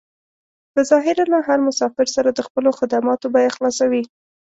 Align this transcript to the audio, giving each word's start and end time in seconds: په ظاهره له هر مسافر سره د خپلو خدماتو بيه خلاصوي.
په 0.73 0.79
ظاهره 0.89 1.25
له 1.33 1.39
هر 1.47 1.59
مسافر 1.67 2.07
سره 2.15 2.29
د 2.31 2.39
خپلو 2.47 2.69
خدماتو 2.79 3.25
بيه 3.33 3.49
خلاصوي. 3.55 4.03